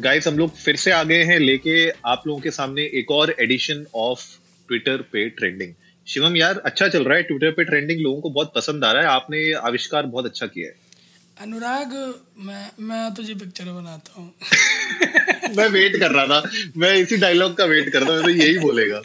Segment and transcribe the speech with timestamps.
[0.00, 3.34] Guys हम लोग फिर से आ गए हैं लेके आप लोगों के सामने एक और
[3.40, 4.20] एडिशन ऑफ़
[4.68, 5.72] ट्विटर पे ट्रेंडिंग
[6.06, 9.02] शिवम यार अच्छा चल रहा है ट्विटर पे ट्रेंडिंग लोगों को बहुत पसंद आ रहा
[9.02, 10.74] है। आपने आविष्कार बहुत अच्छा किया है।
[11.40, 14.34] अनुराग मैं मैं तुझे पिक्चर बनाता हूँ।
[15.56, 18.58] मैं वेट कर रहा था। मैं इसी डायलॉग का वेट कर रहा था तो यही
[18.58, 19.02] बोलेगा।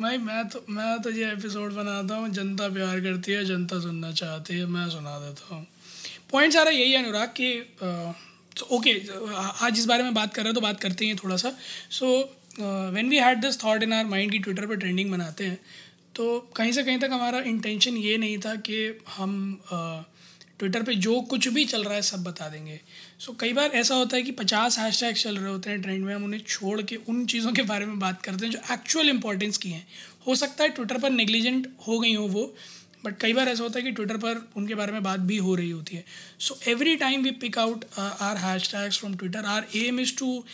[0.00, 4.58] भाई मैं तो मैं तुझे एपिसोड बनाता हूँ। जनता प्यार करती है जनता सुनना चाहती
[4.58, 5.66] है मैं सुना देता हूँ।
[6.32, 7.76] पॉइंट सारा यही है अनुराग कि
[8.64, 9.02] ओके
[9.66, 11.56] आज इस बारे में बात कर रहे हैं तो बात करते हैं थोड़ा सा
[11.90, 12.06] so
[12.94, 15.58] when we had this thought in our mind की ट्विटर पर ट्रेंडिंग बनाते हैं
[16.14, 19.60] तो कहीं से कहीं तक हमारा इंटेंशन ये नहीं था कि हम
[20.58, 22.80] ट्विटर पे जो कुछ भी चल रहा है सब बता देंगे।
[23.18, 26.04] सो so, कई बार ऐसा होता है कि पचास हैश चल रहे होते हैं ट्रेंड
[26.04, 29.08] में हम उन्हें छोड़ के उन चीज़ों के बारे में बात करते हैं जो एक्चुअल
[29.08, 29.86] इंपॉर्टेंस की हैं।
[30.26, 32.54] हो सकता है ट्विटर पर नेग्लिजेंट हो गई हो वो
[33.06, 35.54] बट कई बार ऐसा होता है कि ट्विटर पर उनके बारे में बात भी हो
[35.54, 36.04] रही होती है।
[36.40, 38.36] So every time we pick out our
[38.72, 40.44] hashtags from Twitter our aim is to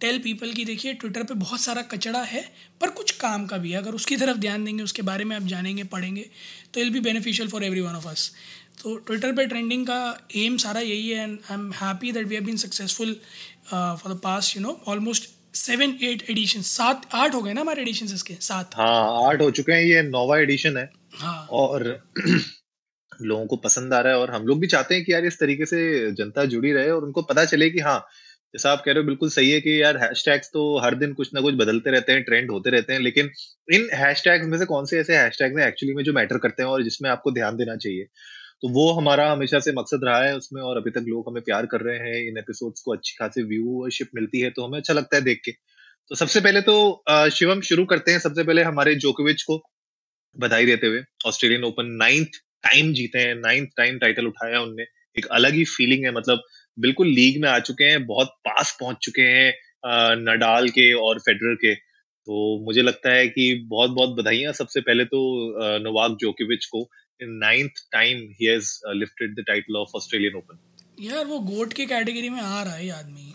[0.00, 2.40] tell people की देखिए ट्विटर पे बहुत सारा कचड़ा है,
[2.80, 5.42] पर कुछ काम का भी है। अगर उसकी तरफ़ ध्यान देंगे, उसके बारे में आप
[5.46, 6.24] जानेंगे, पढ़ेंगे
[6.74, 8.30] तो will be beneficial for every one of us
[8.82, 10.00] तो ट्विटर पे ट्रेंडिंग का
[10.36, 13.14] एम सारा यही है and I am happy that we have been successful
[13.70, 17.82] for the past you know almost seven eight edition सात, आठ हो गए ना हमारे
[17.82, 18.34] एडिशन इसके?
[18.40, 20.90] सात। हाँ आठ हो चुके हैं, ये नोवा एडिशन है।
[21.50, 21.84] और
[23.22, 25.38] लोगों को पसंद आ रहा है और हम लोग भी चाहते हैं कि यार इस
[25.40, 27.98] तरीके से जनता जुड़ी रहे और उनको पता चले कि हाँ
[28.54, 31.30] जैसा आप कह रहे हो बिल्कुल सही है कि यार हैशटैग्स तो हर दिन कुछ
[31.34, 33.30] ना कुछ बदलते रहते हैं ट्रेंड होते रहते हैं, लेकिन
[33.72, 36.70] इन हैशटैग्स में से कौन से ऐसे हैशटैग्स हैं एक्चुअली में जो मैटर करते हैं
[36.70, 38.04] और जिसमें आपको ध्यान देना चाहिए?
[38.62, 41.66] तो वो हमारा हमेशा से मकसद रहा है उसमें और अभी तक लोग हमें प्यार
[41.66, 45.16] कर रहे हैं, इन एपिसोड्स को अच्छी खासी व्यूअरशिप मिलती है तो हमें अच्छा लगता
[45.16, 45.52] है देख के।
[46.10, 46.74] तो सबसे पहले तो
[47.32, 49.62] शिवम शुरू करते हैं, सबसे पहले हमारे जोकोविच को।
[50.36, 54.82] बधाई देते हुए ऑस्ट्रेलियन ओपन नाइन्थ टाइम जीते हैं नाइन्थ टाइम टाइटल उठाया उनने।
[55.16, 56.42] एक अलग ही फीलिंग है मतलब
[56.78, 59.52] बिल्कुल लीग में आ चुके हैं बहुत पास पहुँच चुके हैं
[60.18, 65.04] नडाल के और फेडरर के। तो मुझे लगता है कि बहुत बहुत बधाइयाँ। सबसे पहले
[65.04, 65.20] तो
[65.84, 66.88] नोवाक जोकोविच को
[67.20, 70.58] ninth time he has lifted the title of Australian Open
[71.00, 73.32] यार वो गोट की कैटेगरी में आ रहा है आदमी।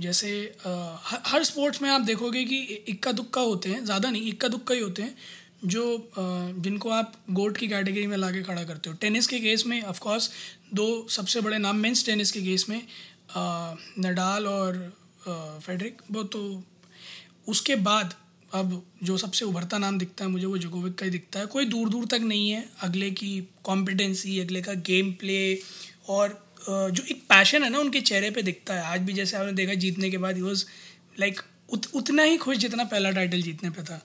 [0.00, 0.28] जैसे
[0.66, 0.70] अ,
[1.04, 4.74] हर हर स्पोर्ट्स में आप देखोगे कि इक्का दुक्का होते हैं ज़्यादा नहीं इक्का दुक्का
[4.74, 5.14] ही होते हैं।
[5.64, 5.84] जो
[6.16, 10.00] जिनको आप गोट की कैटेगरी में लाके खड़ा करते हो। टेनिस के केस में ऑफ़
[10.00, 10.30] कोर्स
[10.74, 12.82] दो सबसे बड़े नाम मेंस टेनिस के केस में
[14.00, 14.76] नडाल और
[15.28, 16.62] फेडरिक वो तो
[17.48, 18.14] उसके बाद
[18.54, 21.64] अब जो सबसे उभरता नाम दिखता है मुझे वो जोकोविक का ही दिखता है। कोई
[21.64, 23.30] दूर दूर तक नहीं है अगले की
[23.64, 25.38] कॉम्पिटेंसी अगले का गेम प्ले
[26.08, 29.52] और जो एक पैशन है ना उनके चेहरे पे दिखता है। आज भी जैसे आपने
[29.52, 30.64] देखा जीतने के बाद ही वॉज़
[31.20, 34.00] लाइक उत, उतना ही खुश जितना पहला टाइटल जीतने पे था।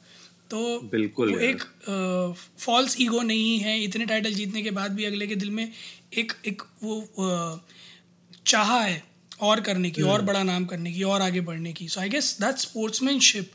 [0.52, 1.64] तो बिल्कुल वो एक
[2.60, 5.72] फॉल्स ईगो नहीं है इतने टाइटल जीतने के बाद भी अगले के दिल में
[6.18, 7.62] एक एक वो
[8.46, 9.04] चाह है
[9.42, 12.38] और करने की और बड़ा नाम करने की और आगे बढ़ने की। So I guess
[12.42, 13.52] that sportsmanship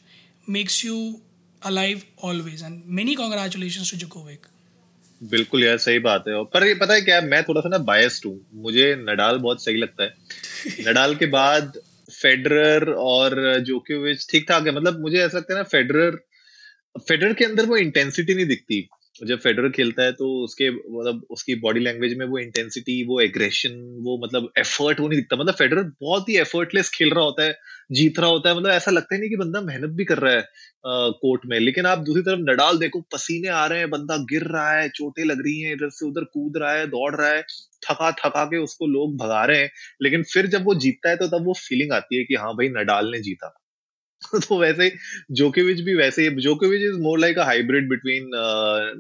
[0.49, 1.21] makes you
[1.65, 4.47] alive always and many congratulation to Djokovic
[5.23, 8.27] बिल्कुल यार सही बात है। पर ये पता है क्या मैं थोड़ा सा ना बायस्ड
[8.27, 10.15] हूँ। मुझे नडाल बहुत सही लगता है।
[10.89, 11.79] नडाल के बाद
[12.23, 16.19] फेडरर और जोकोविच ठीक ठाक है। मतलब मुझे ऐसा लगता है ना फेडरर
[16.97, 18.89] फेडरर के अंदर वो इंटेंसिटी नहीं दिखती।
[19.23, 23.71] जब फेडरर खेलता है तो उसके मतलब उसकी बॉडी लैंग्वेज में वो इंटेंसिटी वो एग्रेशन
[24.03, 27.57] वो मतलब एफर्ट वो नहीं दिखता। मतलब फेडरर बहुत ही एफर्टलेस खेल रहा होता है
[27.93, 30.33] जीत रहा होता है। मतलब ऐसा लगता ही नहीं कि बंदा मेहनत भी कर रहा
[30.33, 34.17] है आ, कोर्ट में। लेकिन आप दूसरी तरफ़ नडाल देखो पसीने आ रहे हैं बंदा
[34.33, 37.29] गिर रहा है चोटें लग रही हैं इधर से उधर कूद रहा है दौड़ रहा
[37.29, 37.43] है
[37.83, 39.71] थका थका के उसको लोग भगा रहे हैं।
[40.03, 42.69] लेकिन फिर जब वो जीतता है तो तब वो फीलिंग आती है कि हाँ भाई
[42.69, 43.55] नडाल ने जीता।
[44.49, 44.97] तो वैसे
[45.31, 48.31] जोकोविच भी वैसे ही जोकोविच is more like a hybrid between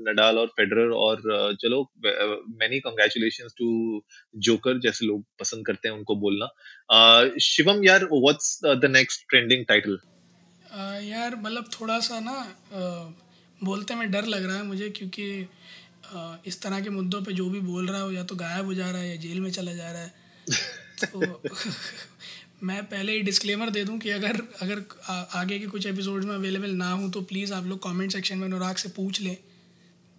[0.08, 1.92] Nadal और फेडरर और uh, चलो
[2.48, 4.00] मेनी कांग्रेचुलेशंस टू
[4.36, 6.48] जोकर जैसे लोग पसंद करते हैं उनको बोलना।
[6.94, 9.98] Uh, शिवम यार what's the next trending title
[11.04, 12.32] यार मतलब थोड़ा सा ना
[12.72, 13.12] अ,
[13.64, 15.48] बोलते में डर लग रहा है मुझे क्योंकि
[16.46, 18.90] इस तरह के मुद्दों पे जो भी बोल रहा है या तो गायब हो जा
[18.90, 20.14] रहा है या जेल में चला जा रहा है।
[21.04, 21.42] तो
[22.62, 26.34] मैं पहले ही डिस्क्लेमर दे दूँ कि अगर अगर आ, आगे के कुछ एपिसोड में
[26.34, 29.36] अवेलेबल ना हो तो प्लीज़ आप लोग कमेंट सेक्शन में अनुराग से पूछ लें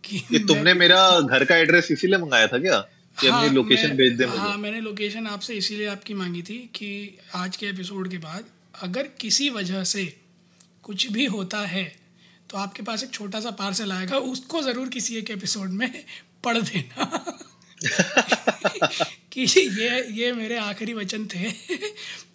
[0.03, 2.79] कि ये तुमने मेरा घर का एड्रेस इसीलिए मंगाया था क्या?
[3.19, 6.57] कि हाँ, अपनी लोकेशन भेज दे मुझे। हाँ मैंने लोकेशन आपसे इसीलिए आपकी मांगी थी
[6.75, 8.45] कि आज के एपिसोड के बाद
[8.81, 10.17] अगर किसी वजह से
[10.83, 11.95] कुछ भी होता है
[12.49, 16.05] तो आपके पास एक छोटा सा पार्सल आएगा उसको ज़रूर किसी एक एपिसोड में
[16.43, 17.25] पढ़ देना।
[19.31, 21.51] कि ये ये मेरे आखिरी वचन थे।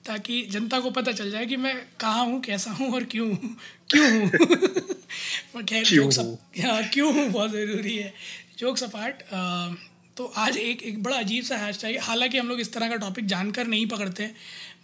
[0.04, 3.56] ताकि जनता को पता चल जाए कि मैं कहाँ हूँ कैसा हूँ और क्यों हूँ।
[3.90, 4.30] क्यों हूँ?
[5.64, 6.18] खैर जोक्स
[6.60, 6.82] हाँ?
[6.92, 8.12] क्यों हूँ बहुत ज़रूरी है।
[8.58, 9.22] जोक्स अपार्ट
[10.16, 12.96] तो आज एक एक बड़ा अजीब सा हैश टैग हालाँकि हम लोग इस तरह का
[12.96, 14.30] टॉपिक जानकर नहीं पकड़ते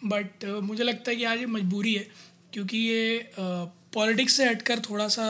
[0.04, 2.06] बट मुझे लगता है कि आज ये मजबूरी है
[2.52, 5.26] क्योंकि ये पॉलिटिक्स से हटकर थोड़ा सा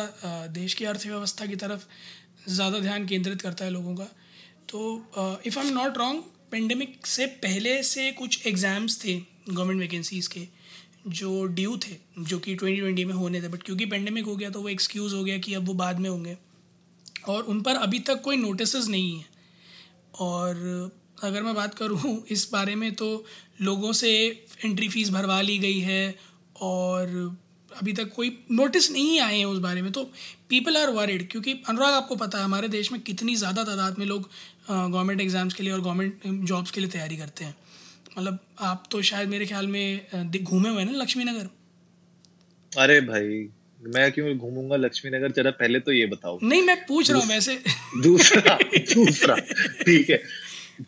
[0.53, 1.85] देश की अर्थव्यवस्था की तरफ़
[2.49, 4.05] ज़्यादा ध्यान केंद्रित करता है लोगों का।
[4.69, 9.19] तो if I am not wrong pandemic से पहले से कुछ एग्ज़ाम्स थे।
[9.49, 10.47] गवर्नमेंट वैकेंसीज़ के,
[11.09, 14.51] जो ड्यू थे, जो कि ट्वेंटी ट्वेंटी में होने थे बट क्योंकि पेंडेमिक हो गया
[14.51, 16.37] तो वो एक्सक्यूज़ हो गया कि अब वो बाद में होंगे।
[17.29, 19.25] और उन पर अभी तक कोई नोटिस नहीं है।
[20.21, 20.91] और
[21.23, 23.25] अगर मैं बात करूँ इस बारे में तो
[23.61, 24.13] लोगों से
[24.65, 26.15] एंट्री फ़ीस भरवा ली गई है,
[26.57, 27.37] और
[27.71, 30.05] अभी तक कोई नोटिस नहीं आए हैं उस बारे में। तो
[30.49, 34.07] पीपल आर वरिड क्योंकि अनुराग, आपको पता है, हमारे देश में कितनी ज़्यादा तादाद में
[34.07, 34.29] लोग
[34.71, 37.55] गवर्नमेंट एग्ज़ाम्स के लिए और गवर्नमेंट जॉब्स के लिए तैयारी करते हैं।
[38.17, 41.49] मतलब आप तो शायद मेरे ख्याल में घूमे हुए हैं ना लक्ष्मी नगर
[42.73, 43.49] अरे भाई
[43.95, 47.29] मैं क्यों घूमूँगा लक्ष्मी नगर जरा पहले तो ये बताओ। नहीं मैं पूछ रहा हूँ
[47.29, 47.59] वैसे।
[48.03, 48.59] दूसरा
[48.95, 49.37] दूसरा
[49.85, 50.23] ठीक है।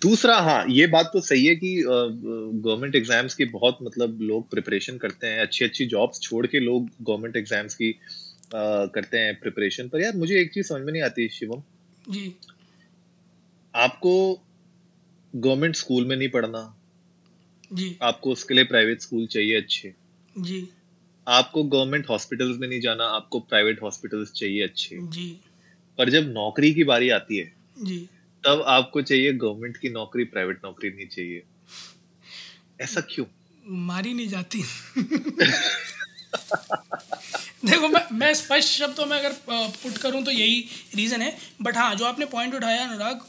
[0.03, 4.97] दूसरा हाँ ये बात तो सही है कि गवर्नमेंट एग्ज़ाम्स की बहुत मतलब लोग प्रिपरेशन
[4.99, 9.89] करते हैं अच्छी अच्छी जॉब्स छोड़ के लोग गवर्नमेंट एग्ज़ाम्स की आ, करते हैं प्रिपरेशन
[9.89, 11.63] पर। यार मुझे एक चीज़ समझ में नहीं आती शिवम।
[12.11, 12.35] जी।
[13.75, 14.13] आपको
[15.35, 16.78] गवर्नमेंट स्कूल में नहीं पढ़ना
[17.73, 19.95] जी। आपको उसके लिए प्राइवेट स्कूल चाहिए अच्छे।
[20.39, 20.69] जी।
[21.29, 25.41] आपको गवर्नमेंट हॉस्पिटल्स में नहीं जाना आपको प्राइवेट हॉस्पिटल्स चाहिए अच्छे। जी।
[25.99, 28.09] पर जब नौकरी की बारी आती है जी।
[28.47, 31.43] तब आपको चाहिए गवर्नमेंट की नौकरी प्राइवेट नौकरी नहीं चाहिए।
[32.81, 33.27] ऐसा क्यों?
[33.67, 34.65] मारी नहीं जाती।
[37.63, 40.61] देखो मैं मैं स्पष्ट शब्दों में अगर पुट करूँ तो यही
[40.95, 43.21] रीज़न है। बट हाँ जो आपने पॉइंट उठाया अनुराग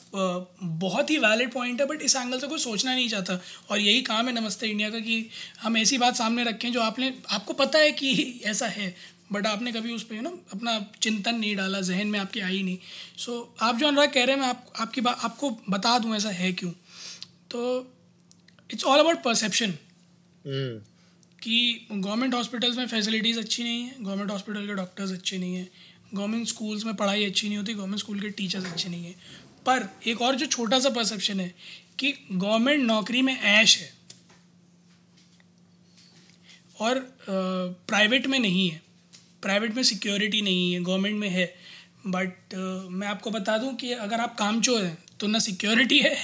[0.80, 3.40] बहुत ही वैलिड पॉइंट है बट इस एंगल से कोई सोचना नहीं चाहता।
[3.70, 5.26] और यही काम है नमस्ते इंडिया का कि
[5.62, 8.96] हम ऐसी बात सामने रखें जो आपने आपको पता है कि ऐसा है
[9.32, 12.78] बट आपने कभी उस पर ना अपना चिंतन नहीं डाला जहन में आपके आई नहीं।
[13.18, 16.30] सो आप जो अनुराग कह रहे हैं मैं आप, आपकी बात आपको बता दूँ ऐसा
[16.32, 16.72] है क्यों?
[17.52, 17.94] तो
[18.70, 19.74] इट्स ऑल अबाउट परसेप्शन
[21.44, 25.70] कि गवर्नमेंट हॉस्पिटल्स में फैसिलिटीज़ अच्छी नहीं है, गवर्नमेंट हॉस्पिटल के डॉक्टर्स अच्छे नहीं हैं,
[26.14, 29.16] गवर्नमेंट स्कूल्स में पढ़ाई अच्छी नहीं होती, गवर्नमेंट स्कूल के टीचर्स अच्छे नहीं हैं।
[29.66, 31.56] पर एक और जो छोटा सा परसेप्शन है
[32.00, 33.94] कि गवर्नमेंट नौकरी में ऐश है
[36.80, 38.82] और प्राइवेट में नहीं है
[39.42, 41.54] प्राइवेट में सिक्योरिटी नहीं है, गवर्नमेंट में है।
[42.08, 42.56] बट
[42.92, 46.16] मैं आपको बता दूँ कि अगर आप काम चोर हैं तो ना सिक्योरिटी है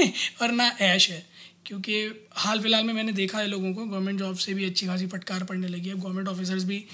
[0.42, 1.29] और ना ऐश है।
[1.66, 1.94] क्योंकि
[2.36, 5.44] हाल फ़िलहाल में मैंने देखा है लोगों को गवर्नमेंट जॉब से भी अच्छी खासी फटकार
[5.44, 6.84] पड़ने लगी है। गवर्नमेंट ऑफिसर्स भी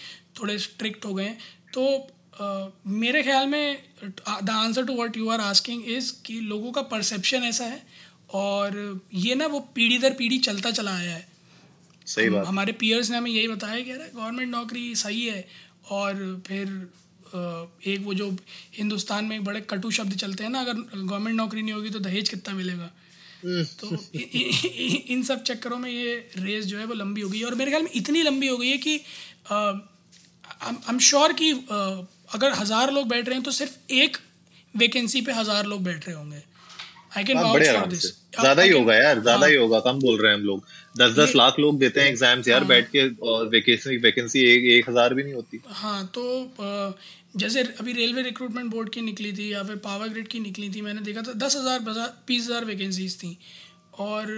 [0.40, 1.38] थोड़े स्ट्रिक्ट हो गए हैं।
[1.74, 1.86] तो
[2.42, 6.82] uh, मेरे ख्याल में the answer to what you are asking is कि लोगों का
[6.90, 7.82] परसेप्शन ऐसा है
[8.34, 11.26] और ये ना वो पीढ़ी दर पीढ़ी चलता चला आया है।
[12.06, 15.46] सही बात। हमारे पियर्स ने हमें यही बताया कि अरे गवर्नमेंट नौकरी सही है।
[15.90, 16.68] और फिर
[17.86, 18.30] एक वो जो
[18.74, 22.28] हिंदुस्तान में बड़े कटु शब्द चलते हैं ना अगर गवर्नमेंट नौकरी नहीं होगी तो दहेज
[22.28, 22.90] कितना मिलेगा।
[23.46, 27.42] तो इ, इ, इन सब चक्करों में ये रेस जो है वो लंबी हो गई
[27.42, 29.00] और मेरे ख्याल में इतनी लंबी हो गई है कि
[29.52, 31.50] आई एम श्योर कि
[32.34, 34.16] अगर हज़ार लोग बैठ रहे हैं तो सिर्फ़ एक
[34.74, 36.42] वैकेंसी पे हज़ार लोग बैठ रहे होंगे।
[37.12, 37.38] आई कैन
[38.36, 40.64] ज़्यादा ही होगा यार ज़्यादा हाँ। ही होगा कम बोल रहे हैं हम लोग
[40.98, 44.64] दस दस लाख लोग देते हैं एग्ज़ाम्स यार हाँ। बैठ के और वैकेंसी वैकेंसी एक
[44.72, 46.24] एक हज़ार भी नहीं होती हाँ तो
[47.36, 50.80] जैसे अभी रेलवे रिक्रूटमेंट बोर्ड की निकली थी या फिर पावर ग्रिड की निकली थी
[50.80, 51.80] मैंने देखा था दस हज़ार
[52.28, 53.36] बीस हज़ार वैकेंसीज थी
[54.00, 54.32] और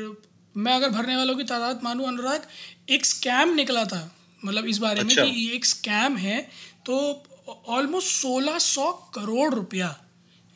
[0.54, 2.46] मैं अगर भरने वालों की तादाद मानूँ अनुराग
[2.90, 4.02] एक स्कैम निकला था
[4.42, 6.40] मतलब इस बारे अच्छा। में कि ये एक स्कैम है
[6.86, 6.98] तो
[7.68, 9.96] ऑलमोस्ट सोलह सौ करोड़ रुपया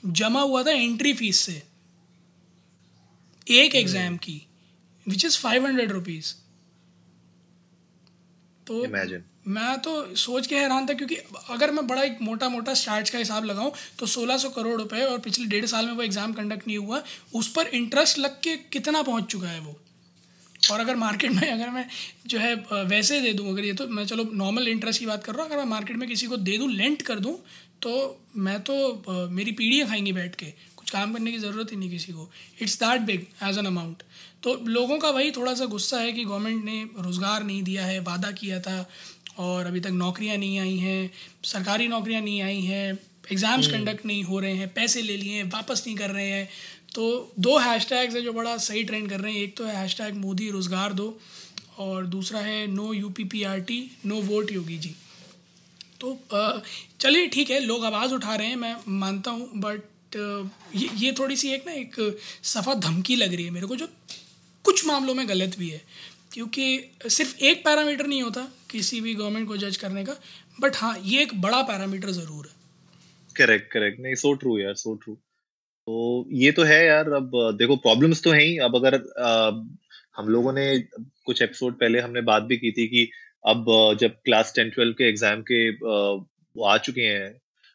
[0.02, 1.62] जमा हुआ था एंट्री फ़ीस से
[3.46, 4.40] एक एग्ज़ाम। की
[5.06, 6.34] which is five hundred rupees
[8.66, 9.22] तो Imagine.
[9.48, 11.14] मैं तो सोच के हैरान था क्योंकि
[11.50, 15.18] अगर मैं बड़ा एक मोटा मोटा स्टार्ट का हिसाब लगाऊँ तो 1600 करोड़ रुपए और
[15.18, 17.02] पिछले डेढ़ साल में वो एग्ज़ाम कंडक्ट नहीं हुआ
[17.34, 19.78] उस पर इंटरेस्ट लग के कितना पहुँच चुका है वो
[20.72, 21.86] और अगर मार्केट में अगर मैं
[22.26, 25.34] जो है वैसे दे दूँ अगर ये तो मैं चलो नॉर्मल इंटरेस्ट की बात कर
[25.34, 27.36] रहा हूँ अगर मैं मार्केट में किसी को दे दूँ लेंट कर दूँ
[27.82, 30.52] तो मैं तो मेरी पीढ़ियाँ खाएँगी बैठ के
[30.92, 32.28] काम करने की ज़रूरत ही नहीं किसी को।
[32.60, 34.02] It's that big as an amount
[34.42, 37.98] तो लोगों का वही थोड़ा सा गुस्सा है कि गवर्नमेंट ने रोज़गार नहीं दिया है
[38.02, 38.86] वादा किया था
[39.38, 41.10] और अभी तक नौकरियाँ नहीं आई हैं
[41.46, 42.98] सरकारी नौकरियाँ नहीं आई हैं
[43.30, 46.28] एग्ज़ाम्स कंडक्ट हम्म। नहीं हो रहे हैं पैसे ले लिए हैं वापस नहीं कर रहे
[46.28, 46.48] हैं।
[46.94, 47.04] तो
[47.40, 49.96] दो हैश टैग्स है जो बड़ा सही ट्रेंड कर रहे हैं। एक तो है हैश
[49.98, 51.06] टैग मोदी रोज़गार दो
[51.78, 54.94] और दूसरा है no U P P R T no vote Yogi ji.
[56.00, 56.18] तो
[57.00, 59.82] चलिए ठीक है लोग आवाज़ उठा रहे हैं मैं मानता हूँ बट
[60.16, 61.96] ये ये थोड़ी सी एक ना एक
[62.44, 63.86] सफ़ा धमकी लग रही है मेरे को जो
[64.64, 65.80] कुछ मामलों में गलत भी है।
[66.32, 66.64] क्योंकि
[67.08, 70.16] सिर्फ़ एक पैरामीटर नहीं होता किसी भी गवर्नमेंट को जज करने का
[70.60, 72.60] बट हाँ ये एक बड़ा पैरामीटर ज़रूर है।
[73.36, 77.76] करेक्ट करेक्ट नहीं सो ट्रू यार सो ट्रू तो ये तो है यार अब देखो
[77.78, 79.66] प्रॉब्लम्स तो हैं ही। अब अगर अ,
[80.16, 80.66] हम लोगों ने
[81.26, 83.08] कुछ एपिसोड पहले हमने बात भी की थी कि
[83.44, 83.64] अब
[84.00, 87.32] जब क्लास टेन ट्वेल्व के एग्ज़ाम के वो आ चुके हैं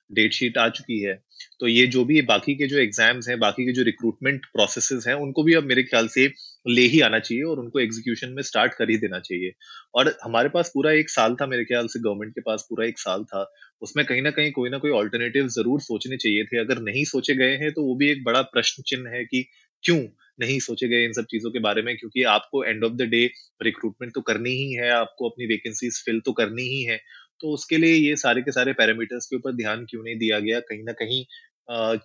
[0.09, 1.19] डेट शीट आ चुकी है
[1.59, 5.15] तो ये जो भी बाकी के जो एग्ज़ाम्स हैं, बाकी के जो रिक्रूटमेंट प्रोसेसेस हैं,
[5.15, 6.25] उनको भी अब मेरे ख्याल से
[6.69, 9.51] ले ही आना चाहिए और उनको एग्जीक्यूशन में स्टार्ट कर ही देना चाहिए।
[9.95, 12.99] और हमारे पास पूरा एक साल था मेरे ख्याल से गवर्नमेंट के पास पूरा एक
[12.99, 13.45] साल था।
[13.81, 17.35] उसमें कहीं ना कहीं कोई ना कोई ऑल्टरनेटिव ज़रूर सोचने चाहिए थे। अगर नहीं सोचे
[17.35, 19.45] गए हैं तो वो भी एक बड़ा प्रश्न चिन्ह है कि
[19.83, 19.99] क्यों
[20.41, 21.95] नहीं सोचे गए इन सब चीज़ों के बारे में?
[21.97, 23.23] क्योंकि आपको end of the day
[23.63, 26.99] recruitment तो करनी ही है, आपको अपनी वैकेंसीज फिल तो करनी ही है।
[27.41, 30.59] तो उसके लिए ये सारे के सारे पैरामीटर्स के ऊपर ध्यान क्यों नहीं दिया गया?
[30.61, 31.23] कहीं ना कहीं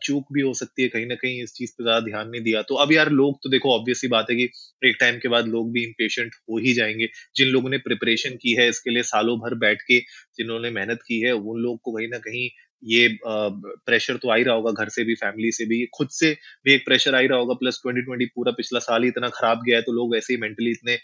[0.02, 2.62] चूक भी हो सकती है, कहीं ना कहीं इस चीज़ पे ज़्यादा ध्यान नहीं दिया।
[2.62, 4.44] तो अब यार लोग तो देखो ऑब्वियसली बात है कि
[4.82, 8.54] एक टाइम के बाद लोग भी इम्पेशेंट हो ही जाएँगे। जिन लोगों ने प्रिपरेशन की
[8.54, 9.98] है, इसके लिए सालों भर बैठ के
[10.38, 12.48] जिन्होंने मेहनत की है, उन लोग को कहीं ना कहीं
[12.82, 16.30] ये प्रेशर तो आ ही रहा होगा, घर से भी फैमिली से भी, खुद से
[16.64, 19.62] भी एक प्रेशर आ ही रहा होगा प्लस 2020 पूरा पिछला साल ही इतना खराब
[19.66, 20.98] गया है तो लोग वैसे ही मेंटली इतने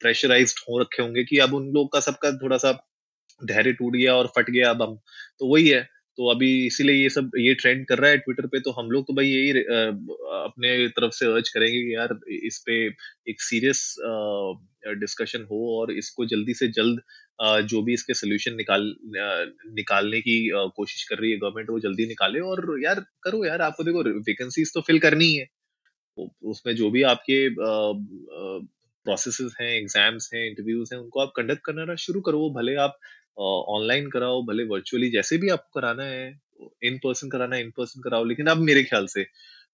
[0.00, 2.72] प्रेशराइज हो रखे होंगे कि अब उन लोग का सबका थोड़ा सा
[3.40, 4.96] धैर्य टूट गया और फट गया अब हम
[5.38, 5.86] तो वही है।
[6.18, 9.04] तो अभी इसीलिए ये सब, ये ट्रेंड कर रहा है ट्विटर पे तो हम लोग
[9.06, 9.60] तो भाई यही
[10.38, 12.78] अपने तरफ़ से अर्ज़ करेंगे कि यार इस पे
[13.30, 13.82] एक सीरियस
[15.00, 17.00] डिस्कशन हो और इसको जल्दी से जल्द
[17.70, 18.94] जो भी इसके सोल्यूशन निकाल
[19.76, 20.36] निकालने की
[20.76, 24.72] कोशिश कर रही है गवर्नमेंट वो जल्दी निकाले और यार करो यार, आपको देखो वैकेंसीज
[24.74, 31.00] तो फिल करनी है तो उसमें जो भी आपके प्रोसेसेस हैं एग्ज़ाम्स हैं इंटरव्यूज़ हैं,
[31.00, 32.98] उनको आप कंडक्ट करना शुरू करो, भले आप
[33.38, 36.40] ऑनलाइन कराओ भले वर्चुअली जैसे भी आपको कराना है
[36.84, 39.22] इन पर्सन कराना है इन पर्सन कराओ लेकिन अब मेरे ख्याल से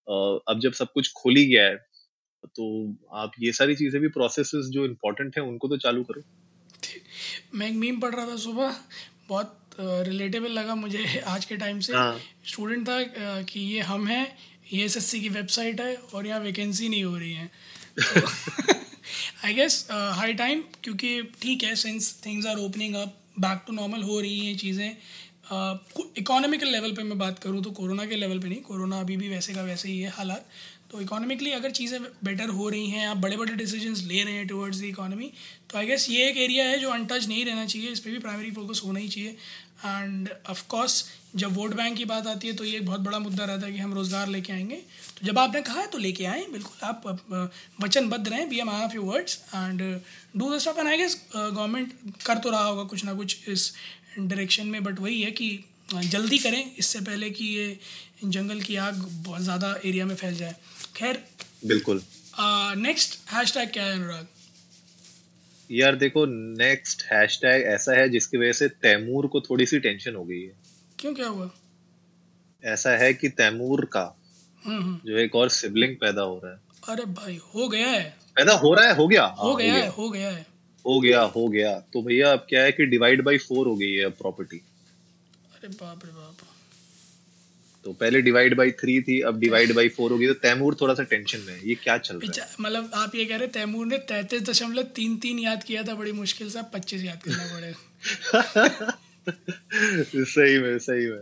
[0.09, 1.77] अब जब सब कुछ खोल ही गया है
[2.57, 6.23] तो आप ये सारी चीज़ें भी प्रोसेसेस जो इम्पोर्टेंट है उनको तो चालू करो।
[7.55, 8.77] मैं एक मीम पढ़ रहा था सुबह
[9.29, 14.07] बहुत रिलेटेबल लगा मुझे आज के टाइम से। हाँ। स्टूडेंट था अ, कि ये हम
[14.07, 14.39] हैं
[14.73, 17.51] ये एस की वेबसाइट है और यहाँ वैकेंसी नहीं हो रही है।
[19.45, 24.03] आई गेस हाई टाइम क्योंकि ठीक है since things are opening up back to normal
[24.03, 24.97] हो रही हैं चीज़ें।
[26.19, 29.29] इकोनॉमिकल लेवल पे मैं बात करूँ तो कोरोना के लेवल पे नहीं, कोरोना अभी भी
[29.29, 30.47] वैसे का वैसे ही है हालात।
[30.95, 34.47] तो इकोनॉमिकली अगर चीज़ें बेटर हो रही हैं, आप बड़े बड़े डिसीजंस ले रहे हैं
[34.49, 35.31] टुवर्ड्स द इकोनॉमी
[35.71, 38.19] तो आई गेस ये एक एरिया है जो अनटच नहीं रहना चाहिए, इस पर भी
[38.19, 39.31] प्राइमरी फोकस होना ही चाहिए।
[39.87, 41.05] एंड ऑफकोर्स
[41.37, 43.73] जब वोट बैंक की बात आती है तो ये एक बहुत बड़ा मुद्दा रहता है
[43.73, 47.03] कि हम रोज़गार लेके आएँगे। तो जब आपने कहा है तो लेके आएँ, बिल्कुल आप
[47.83, 49.83] वचनबद्ध रहें be man of you words and
[50.37, 51.93] do the stop and I guess government
[52.27, 53.73] कर तो रहा होगा कुछ ना कुछ इस
[54.19, 55.59] डायरेक्शन में बट वही है कि
[55.95, 57.79] जल्दी करें, इससे पहले कि ये
[58.25, 60.55] जंगल की आग बहुत ज़्यादा एरिया में फैल जाए।
[60.97, 61.25] खैर
[61.67, 62.03] बिल्कुल।
[62.81, 64.27] नेक्स्ट हैश टैग क्या है अनुराग?
[65.71, 66.25] यार देखो
[66.59, 70.53] नेक्स्ट हैशटैग ऐसा है जिसकी वजह से तैमूर को थोड़ी सी टेंशन हो गई है।
[70.99, 71.51] क्यों क्या हुआ?
[72.65, 74.05] ऐसा है कि तैमूर का
[74.65, 78.17] हम्म हम्म। जो एक और सिबलिंग पैदा हो रहा है। अरे भाई हो गया है।
[78.37, 79.25] पैदा हो रहा है हो गया?
[79.25, 80.47] हो हाँ, गया है हो गया है।
[80.87, 83.93] हो गया हो गया। तो भैया अब क्या है कि डिवाइड बाई फोर हो गई
[83.93, 84.57] है प्रॉपर्टी
[85.55, 86.37] अरे बाप रे बाप।
[87.85, 90.95] तो पहले डिवाइड बाई थ्री थी अब डिवाइड बाई फोर हो गई तो तैमूर थोड़ा
[90.95, 92.51] सा टेंशन में है ये क्या चल रहा है?
[92.61, 95.95] मतलब आप ये कह रहे हैं तैमूर ने तैतीस दशमलव तीन तीन याद किया था
[95.95, 98.99] बड़ी मुश्किल से पच्चीस याद करना पड़ेगा
[100.15, 101.21] सही में सही में।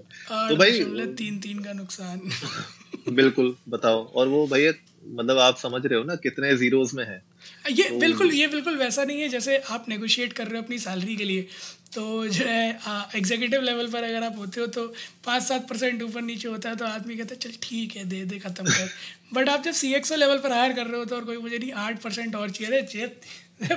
[0.48, 2.20] तो भाई तीन तीन का नुकसान।
[3.08, 4.72] बिल्कुल बताओ। और वो भैया
[5.06, 7.22] मतलब आप समझ रहे हो ना कितने जीरोस में है।
[7.70, 7.98] ये तो...
[7.98, 11.24] बिल्कुल ये बिल्कुल वैसा नहीं है जैसे आप नेगोशिएट कर रहे हो अपनी सैलरी के
[11.24, 11.48] लिए।
[11.92, 12.68] तो जो है
[13.16, 14.86] एग्जीक्यूटिव लेवल पर अगर आप होते हो तो
[15.24, 18.24] पाँच सात परसेंट ऊपर नीचे होता है तो आदमी कहता है चल ठीक है दे
[18.24, 18.88] दे खत्म कर।
[19.34, 21.72] बट आप जब सी लेवल पर हायर कर रहे हो तो और कोई मुझे नहीं
[21.72, 23.20] आठ परसेंट और चाहिए अरे चेत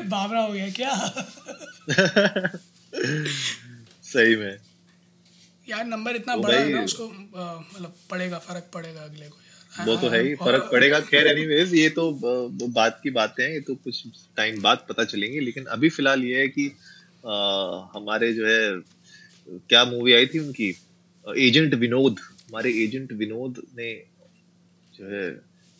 [0.05, 0.93] बाबरा हो गया क्या?
[4.05, 4.57] सही में।
[5.69, 9.87] यार नंबर इतना तो बड़ा है ना उसको मतलब पड़ेगा फ़र्क पड़ेगा अगले को यार।
[9.87, 12.11] वो तो है ही फ़र्क पड़ेगा खैर एनीवेज ये तो
[12.73, 14.03] बात की बातें हैं ये तो कुछ
[14.37, 16.67] टाइम बाद पता चलेंगे लेकिन अभी फ़िलहाल ये है कि
[17.95, 20.69] हमारे जो है क्या मूवी आई थी उनकी?
[21.25, 23.93] एजेंट विनोद हमारे एजेंट विनोद ने
[24.93, 25.25] जो है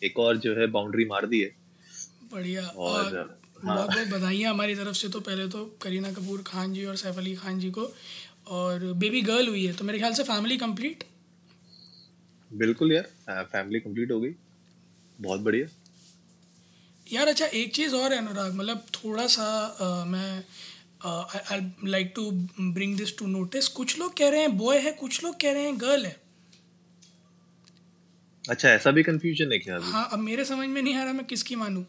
[0.02, 1.50] एक और जो है बाउंड्री मार दी है।
[2.32, 6.72] बढ़िया। और, हाँ। बहुत बहुत बधाइयाँ हमारी तरफ़ से तो पहले तो करीना कपूर खान
[6.72, 7.88] जी और सैफ अली खान जी को।
[8.48, 11.04] और बेबी गर्ल हुई है तो मेरे ख्याल से फैमिली कंप्लीट
[12.50, 14.34] बिल्कुल यार फैमिली कंप्लीट हो गई।
[15.18, 15.66] बहुत बढ़िया।
[17.06, 19.46] यार अच्छा एक चीज़ और है अनुराग मतलब थोड़ा सा
[19.80, 20.44] अ, मैं
[21.00, 25.22] I like to bring this to notice कुछ लोग कह रहे हैं बॉय है कुछ
[25.24, 26.16] लोग कह रहे हैं गर्ल है।
[28.44, 31.24] अच्छा ऐसा भी कंफ्यूजन है क्या हाँ अब मेरे समझ में नहीं आ रहा मैं
[31.24, 31.82] किसकी मानूं।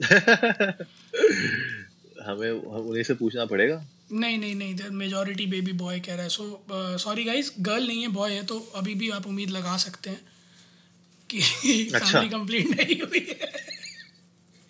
[2.26, 3.84] हमें हम उन्हीं से पूछना पड़ेगा?
[4.12, 6.64] नहीं नहीं नहीं द मेजोरिटी बेबी बॉय कह रहा है। सो
[6.98, 10.20] सॉरी गाइस गर्ल नहीं है बॉय है तो अभी भी आप उम्मीद लगा सकते हैं
[11.30, 11.38] कि
[11.94, 13.48] अच्छा। फैमिली कंप्लीट नहीं हुई हाँ।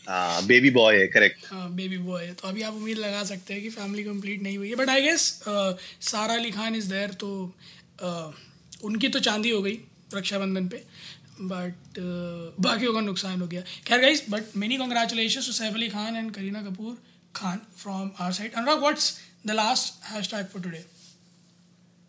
[0.08, 3.62] बेबी बॉय है करेक्ट हाँ बेबी बॉय है। तो अभी आप उम्मीद लगा सकते हैं
[3.62, 5.22] कि फैमिली कंप्लीट नहीं हुई है। But I guess
[6.10, 7.30] Sara Ali Khan is there तो
[8.04, 8.32] uh,
[8.84, 9.78] उनकी तो चांदी हो गई
[10.14, 10.82] रक्षाबंधन पे।
[11.42, 11.98] बट
[12.60, 16.34] बाकियों का नुकसान हो गया। खैर guys but many congratulation to Saif Ali Khan and
[16.34, 16.96] Kareena Kapoor
[17.36, 19.14] Khan from our side Anurag what's
[19.46, 20.84] the last hashtag for today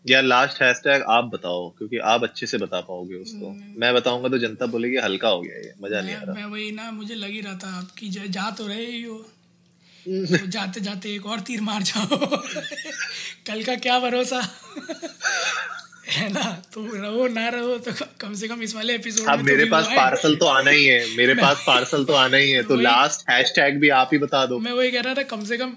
[0.04, 3.50] यार लास्ट हैशटैग आप बताओ क्योंकि आप अच्छे से बता पाओगे उसको।
[3.80, 6.70] मैं बताऊँगा तो जनता बोलेगी हल्का हो गया ये मज़ा नहीं आ रहा। मैं वही
[6.72, 9.18] ना मुझे लग ही रहा था आपकी जा, जा तो रहे ही हो।
[10.06, 12.16] तो जाते जाते एक और तीर मार जाओ।
[13.46, 14.40] कल का क्या भरोसा?
[16.08, 16.42] है ना?
[16.74, 20.36] तो रहो ना रहो तो कम से कम इस वाले एपिसोड अब मेरे पास पार्सल
[20.36, 23.88] तो आना ही है मेरे पास पार्सल तो आना ही है तो लास्ट हैशटैग भी
[23.98, 25.72] आप ही बता दो। मैं वही कह रहा था कम से कम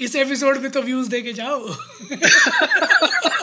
[0.00, 1.60] इस एपिसोड में तो व्यूज़ दे के जाओ।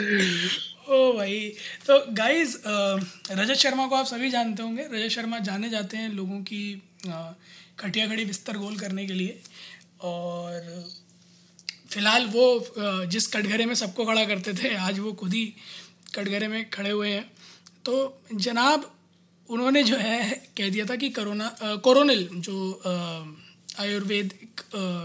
[0.00, 1.38] ओ भाई
[1.86, 6.40] तो गाइस रजत शर्मा को आप सभी जानते होंगे। रजत शर्मा जाने जाते हैं लोगों
[6.42, 6.62] की
[7.78, 9.40] खटिया खड़ी बिस्तर गोल करने के लिए।
[10.02, 10.88] और
[11.90, 15.44] फ़िलहाल वो जिस कटघरे में सबको खड़ा करते थे, आज वो खुद ही
[16.14, 17.24] कटघरे में खड़े हुए हैं।
[17.84, 18.90] तो जनाब,
[19.48, 21.48] उन्होंने जो है, कह दिया था कि करोना
[21.84, 22.82] कोरोनिल, जो
[23.80, 24.34] आयुर्वेद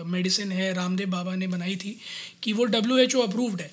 [0.08, 1.98] मेडिसिन है, रामदेव बाबा ने बनाई थी,
[2.44, 3.72] कि वो डब्ल्यू एच ओ अप्रूव्ड है।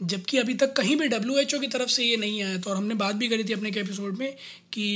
[0.00, 2.70] जबकि अभी तक कहीं भी डब्ल्यू एच ओ की तरफ़ से ये नहीं आया। तो
[2.70, 4.32] और हमने बात भी करी थी अपने के एपिसोड में
[4.72, 4.86] कि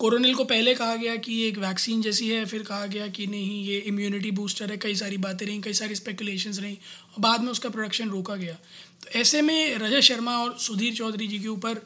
[0.00, 3.26] कोरोनिल को पहले कहा गया कि ये एक वैक्सीन जैसी है, फिर कहा गया कि
[3.26, 7.40] नहीं, ये इम्यूनिटी बूस्टर है, कई सारी बातें रहीं, कई सारी स्पेकुलेशंस रहीं, और बाद
[7.40, 8.54] में उसका प्रोडक्शन रोका गया।
[9.02, 11.82] तो ऐसे में रजत शर्मा और सुधीर चौधरी जी के ऊपर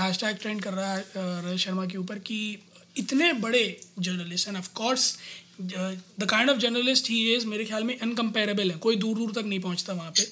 [0.00, 2.38] हैश टैग ट्रेंड कर रहा है रजत शर्मा के ऊपर कि
[2.96, 3.64] इतने बड़े
[3.98, 5.16] journalist and of course
[5.62, 9.46] the kind of journalist he is मेरे ख्याल में अनकम्पेरेबल है। कोई दूर दूर तक
[9.46, 10.26] नहीं पहुँचता वहाँ पे।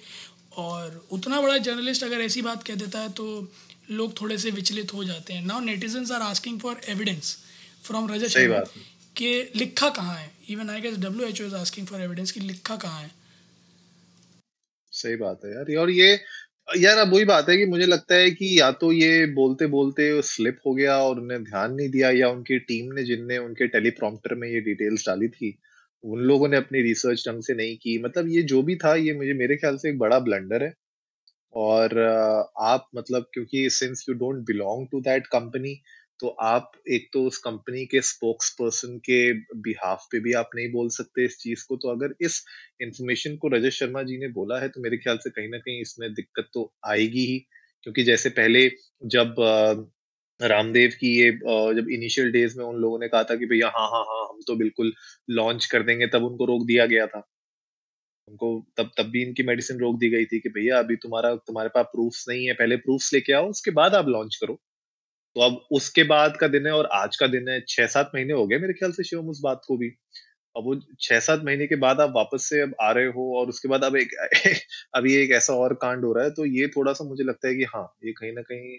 [0.56, 3.52] और उतना बड़ा जर्नलिस्ट अगर ऐसी बात कह देता है तो
[3.90, 7.36] लोग थोड़े से विचलित हो जाते हैं। Now netizens are asking for evidence
[7.82, 8.82] from Rajat सही शर्मा बात। है।
[9.16, 10.30] कि लिखा कहाँ है?
[10.48, 13.10] Even I guess W H O is asking for evidence कि लिखा कहाँ है।
[14.90, 16.20] सही बात है यार। और ये
[16.76, 20.22] यार अब वही बात है कि मुझे लगता है कि या तो ये बोलते बोलते
[20.22, 24.34] स्लिप हो गया और उन्हें ध्यान नहीं दिया या उनकी टीम ने जिनने उनके टेलीप्रॉम्प्टर
[24.34, 25.58] में ये डिटेल्स डाली थी
[26.04, 29.14] उन लोगों ने अपनी रिसर्च ढंग से नहीं की। मतलब ये जो भी था, ये
[29.14, 30.72] मुझे, मेरे ख्याल से एक बड़ा ब्लंडर है।
[31.54, 31.98] और
[32.62, 35.74] आप मतलब क्योंकि since you don't belong to that company
[36.20, 39.18] तो आप एक तो उस कंपनी के स्पोक्स पर्सन के
[39.62, 42.42] बिहाफ पे भी आप नहीं बोल सकते इस चीज़ को। तो अगर इस
[42.82, 45.80] इंफॉर्मेशन को रजत शर्मा जी ने बोला है तो मेरे ख्याल से कहीं ना कहीं
[45.82, 47.38] इसमें दिक्कत तो आएगी ही।
[47.86, 48.68] क्योंकि जैसे पहले
[49.06, 49.34] जब
[50.44, 51.30] रामदेव की ये
[51.76, 54.40] जब इनिशियल डेज़ में उन लोगों ने कहा था कि भैया हाँ हाँ हाँ हम
[54.46, 54.92] तो बिल्कुल
[55.32, 57.22] लॉन्च कर देंगे, तब उनको रोक दिया गया था।
[58.28, 61.68] उनको तब तब भी इनकी मेडिसिन रोक दी गई थी कि भैया, अभी तुम्हारा, तुम्हारे
[61.68, 64.54] पास प्रूफ्स नहीं है, पहले प्रूफ्स लेके आओ, उसके बाद आप लॉन्च करो।
[65.36, 68.32] तो अब उसके बाद का दिन है और आज का दिन है, छह सात महीने
[68.34, 69.90] हो गए मेरे ख्याल से शिवम उस बात को भी।
[70.56, 73.48] अब वो छह सात महीने के बाद आप वापस से अब आ रहे हो और
[73.48, 74.10] उसके बाद अब एक
[74.94, 77.54] अभी एक ऐसा और कांड हो रहा है तो ये थोड़ा सा मुझे लगता है
[77.54, 78.78] कि हाँ ये कहीं ना कहीं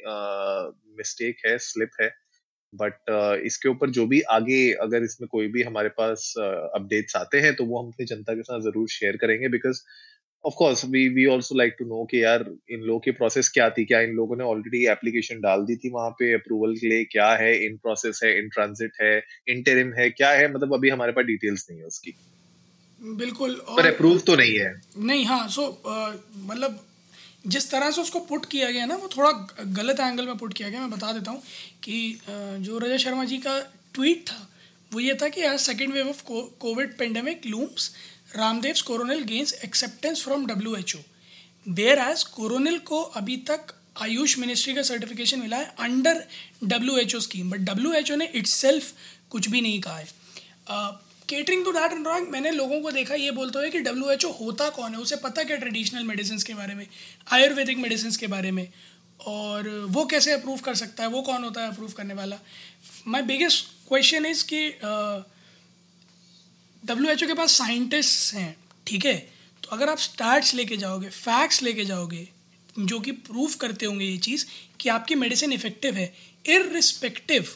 [0.97, 2.09] मिस्टेक है स्लिप है।
[2.73, 3.11] बट
[3.45, 7.65] इसके ऊपर जो भी आगे अगर इसमें कोई भी हमारे पास अपडेट्स आते हैं तो
[7.65, 9.81] वो हम अपनी जनता के साथ ज़रूर शेयर करेंगे because
[10.45, 13.69] of course we we also like to know कि यार इन लोगों की प्रोसेस क्या
[13.69, 13.85] थी?
[13.85, 17.03] क्या इन लोगों ने ऑलरेडी एप्लीकेशन डाल दी थी वहाँ पे अप्रूवल के लिए?
[17.11, 17.53] क्या है?
[17.65, 18.37] इन प्रोसेस है?
[18.39, 19.13] इन ट्रांजिट है?
[19.49, 20.09] इंटरिम है?
[20.11, 20.51] क्या है?
[20.53, 22.15] मतलब अभी हमारे पास डिटेल्स नहीं है उसकी।
[23.01, 25.63] बिल्कुल पर और अप्रूव तो नहीं है। नहीं हाँ सो
[26.35, 26.79] मतलब
[27.47, 29.31] जिस तरह से उसको पुट किया गया ना वो थोड़ा
[29.73, 31.41] गलत एंगल में पुट किया गया मैं बता देता हूँ
[31.83, 31.97] कि
[32.59, 33.59] जो रजत शर्मा जी का
[33.93, 34.47] ट्वीट था
[34.93, 36.23] वो ये था कि as second wave of
[36.59, 37.91] COVID pandemic looms
[38.37, 40.99] Ramdev Coronil gains acceptance from W H O
[41.99, 46.23] whereas Coronil को अभी तक आयुष मिनिस्ट्री का सर्टिफिकेशन मिला है under
[46.63, 48.93] W H O scheme but W H O ने इट्स
[49.29, 50.07] कुछ भी नहीं कहा है।
[51.29, 54.31] केटरिंग टू दैट अनुराग मैंने लोगों को देखा ये बोलते हुए कि डब्ल्यू एच ओ
[54.31, 54.99] होता कौन है?
[54.99, 56.85] उसे पता क्या ट्रेडिशनल मेडिसिन के बारे में,
[57.33, 58.67] आयुर्वेदिक मेडिसिन के बारे में,
[59.19, 61.09] और वो कैसे अप्रूव कर सकता है?
[61.09, 62.37] वो कौन होता है अप्रूव करने वाला?
[63.07, 64.67] माई बिगेस्ट क्वेश्चन इज़ कि
[66.85, 68.55] डब्ल्यू एच ओ के पास साइंटिस्ट हैं
[68.87, 69.15] ठीक है?
[69.63, 72.27] तो अगर आप स्टार्ट्स लेके जाओगे फैक्ट्स लेके जाओगे
[72.79, 74.45] जो कि प्रूफ करते होंगे ये चीज़
[74.79, 76.13] कि आपकी मेडिसिन इफ़ेक्टिव है
[76.45, 77.47] इरिस्पेक्टिव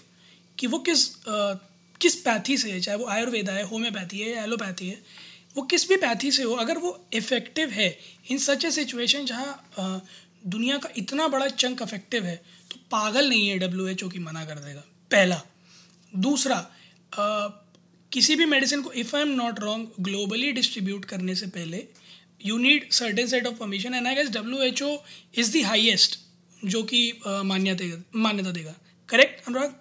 [0.59, 1.53] कि वो किस आ,
[2.01, 5.01] किस पैथी से है चाहे वो आयुर्वेदा है होम्योपैथी है एलोपैथी है
[5.57, 7.89] वो किस भी पैथी से हो अगर वो इफ़ेक्टिव है
[8.31, 10.05] इन सच ए सिचुएशन जहाँ
[10.47, 12.35] दुनिया का इतना बड़ा चंक अफेक्टिव है
[12.71, 15.41] तो पागल नहीं है डब्ल्यू एच ओ की मना कर देगा। पहला।
[16.15, 16.57] दूसरा
[17.13, 17.47] आ,
[18.11, 21.83] किसी भी मेडिसिन को if I am not wrong globally distribute करने से पहले
[22.45, 24.97] you need certain set of permission and I guess W H O
[25.37, 26.19] is the highest
[26.65, 28.75] जो कि मान्यता मान्यता देगा।
[29.09, 29.75] करेक्ट अनुराग?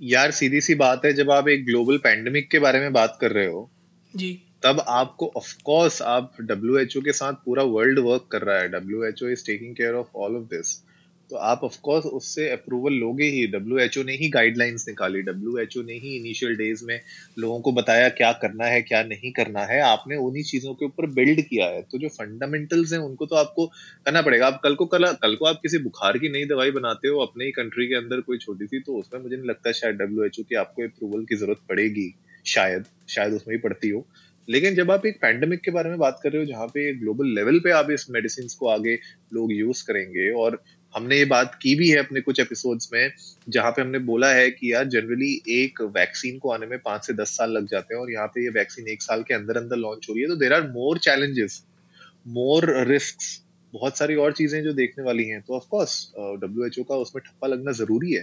[0.00, 3.32] यार सीधी सी बात है जब आप एक ग्लोबल पैंडमिक के बारे में बात कर
[3.32, 3.70] रहे हो
[4.14, 8.68] जी। तब आपको ऑफ़ कोर्स आप डब्ल्यू के साथ पूरा वर्ल्ड वर्क कर रहा है।
[8.68, 10.76] W H O is taking care of all of this
[11.30, 15.22] तो आप ऑफ़ कोर्स उससे अप्रूवल लोगे ही। डब्ल्यू एच ओ ने ही गाइडलाइंस निकाली।
[15.22, 17.00] डब्ल्यू एच ओ ने ही इनिशियल डेज़ में
[17.38, 21.06] लोगों को बताया क्या करना है, क्या नहीं करना है। आपने उन्हीं चीज़ों के ऊपर
[21.06, 23.66] बिल्ड किया है। तो जो फंडामेंटल्स हैं, उनको तो आपको
[24.06, 27.08] करना पड़ेगा। आप कल को कल कल को आप किसी बुखार की नई दवाई बनाते
[27.08, 29.94] हो, अपने ही कंट्री के अंदर कोई छोटी सी तो उसमें मुझे नहीं लगता शायद
[29.94, 32.14] डब्ल्यू एच ओ की आपको अप्रूवल की ज़रूरत पड़ेगी।
[32.46, 34.06] शायद शायद उसमें ही पड़ती हो।
[34.48, 37.26] लेकिन जब आप एक पैंडमिक के बारे में बात कर रहे हो, जहाँ पे ग्लोबल
[37.26, 38.94] लेवल पे आप इस मेडिसिन को आगे
[39.34, 40.62] लोग यूज़ करेंगे और
[40.94, 43.10] हमने ये बात की भी है अपने कुछ एपिसोड्स में,
[43.48, 47.12] जहाँ पे हमने बोला है कि यार जनरली एक वैक्सीन को आने में पाँच से
[47.14, 49.76] दस साल लग जाते हैं और यहाँ पे ये वैक्सीन एक साल के अंदर अंदर
[49.78, 51.62] लॉन्च हो रही है तो there are more challenges
[52.28, 53.18] more risk
[53.72, 57.22] बहुत सारी और चीज़ें जो देखने वाली हैं। तो ऑफकोर्स डब्ल्यू एच ओ का उसमें
[57.24, 58.22] ठप्पा लगना ज़रूरी है।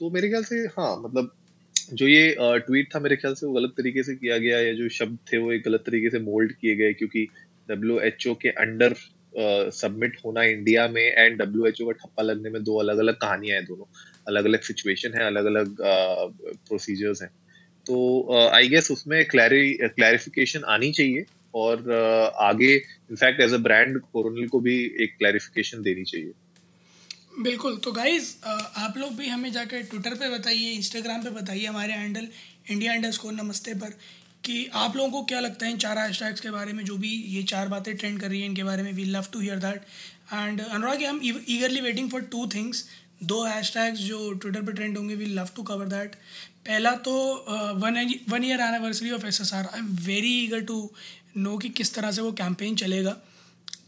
[0.00, 1.30] तो मेरे ख्याल से हाँ मतलब
[1.92, 4.88] जो ये ट्वीट था मेरे ख्याल से वो गलत तरीके से किया गया या जो
[4.90, 7.26] शब्द थे वो एक गलत तरीके से मोल्ड किए गए, क्योंकि
[7.68, 8.94] डब्ल्यू एच ओ के अंडर
[9.72, 13.14] सबमिट होना इंडिया में एंड डब्ल्यू एच ओ का ठप्पा लगने में दो अलग अलग
[13.20, 13.84] कहानियाँ हैं दोनों।
[14.28, 15.76] अलग अलग सिचुएशन है अलग अलग
[16.68, 17.30] प्रोसीजर्स हैं।
[17.86, 17.96] तो
[18.50, 21.90] आई गेस उसमें क्लैरिफिकेशन आनी चाहिए और
[22.42, 26.32] आगे in fact as a brand Coronil को भी एक क्लैरिफिकेशन देनी चाहिए।
[27.42, 31.92] बिल्कुल। तो गाइज़ आप लोग भी हमें जाकर ट्विटर पे बताइए इंस्टाग्राम पे बताइए, हमारे
[31.92, 32.28] हैंडल
[32.70, 33.96] इंडिया अंडर स्कोर नमस्ते पर।
[34.44, 37.12] कि आप लोगों को क्या लगता है इन चार हैशटैग्स के बारे में जो भी
[37.28, 39.82] ये चार बातें ट्रेंड कर रही हैं इनके बारे में we love to hear that
[40.32, 42.84] and Anurag हम eagerly waiting for two things
[43.22, 46.14] दो हैशटैग्स जो ट्विटर पर ट्रेंड होंगे we love to cover that
[46.66, 47.12] पहला तो
[47.76, 50.90] one one year anniversary of S S R I am very eager to
[51.36, 53.16] know कि किस तरह से वो कैंपेन चलेगा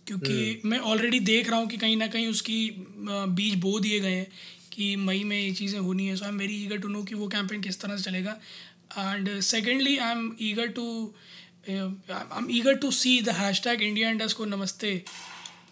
[0.06, 0.64] क्योंकि hmm.
[0.64, 2.70] मैं ऑलरेडी देख रहा हूँ कि कहीं ना कहीं उसकी
[3.08, 4.26] बीज बो दिए गए हैं
[4.72, 7.14] कि मई में ये चीज़ें होनी है। So I am very eager to know कि
[7.14, 8.36] वो कैंपेन किस तरह से चलेगा।
[8.90, 11.14] I am eager to
[11.68, 13.28] I am eager to see the
[13.64, 14.96] hashtag India Indus को नमस्ते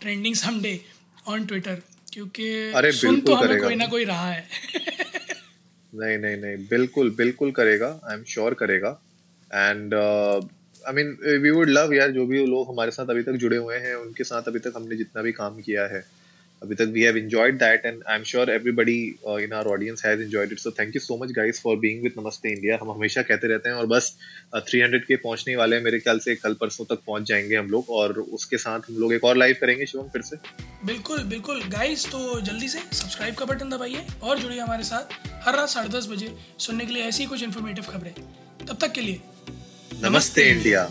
[0.01, 0.81] ट्रेंडिंग समडे
[1.29, 4.49] ऑन ट्विटर क्योंकि सुन तो हमें कोई ना कोई रहा है
[5.93, 8.99] नहीं नहीं नहीं बिल्कुल बिल्कुल करेगा आई एम श्योर करेगा
[9.51, 13.57] and I mean we would love यार जो भी लोग हमारे साथ अभी तक जुड़े
[13.57, 16.24] हुए हैं उनके साथ अभी तक हमने जितना भी काम किया है अभी
[16.73, 18.97] तक we have enjoyed that and I am sure everybody
[19.45, 22.13] in our audience has enjoyed it so thank you so much guys for being with
[22.19, 24.13] Namaste India हम हमेशा कहते रहते हैं और बस
[24.57, 27.71] थ्री हंड्रेड के पहुँचने वाले हैं मेरे ख्याल से कल परसों तक पहुँच जाएँगे हम
[27.71, 30.37] लोग और उसके साथ हम लोग एक और लाइव करेंगे शिवम फिर से।
[30.87, 35.57] बिल्कुल बिल्कुल। गाइस तो जल्दी से सब्सक्राइब का बटन दबाइए और जुड़िए हमारे साथ हर
[35.57, 38.13] रात साढ़े दस बजे सुनने के लिए ऐसी कुछ इन्फॉर्मेटिव खबरें।
[38.67, 39.21] तब तक के लिए
[40.03, 40.91] नमस्ते। इंडिया।